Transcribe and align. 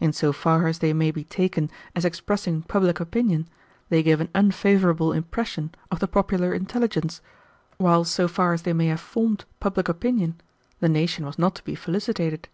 In 0.00 0.12
so 0.12 0.32
far 0.32 0.66
as 0.66 0.80
they 0.80 0.92
may 0.92 1.12
be 1.12 1.22
taken 1.22 1.70
as 1.94 2.04
expressing 2.04 2.62
public 2.62 2.98
opinion, 2.98 3.46
they 3.88 4.02
give 4.02 4.20
an 4.20 4.28
unfavorable 4.34 5.12
impression 5.12 5.72
of 5.92 6.00
the 6.00 6.08
popular 6.08 6.52
intelligence, 6.52 7.20
while 7.76 8.02
so 8.02 8.26
far 8.26 8.52
as 8.52 8.62
they 8.62 8.72
may 8.72 8.86
have 8.88 8.98
formed 8.98 9.44
public 9.60 9.88
opinion, 9.88 10.40
the 10.80 10.88
nation 10.88 11.24
was 11.24 11.38
not 11.38 11.54
to 11.54 11.62
be 11.62 11.76
felicitated. 11.76 12.48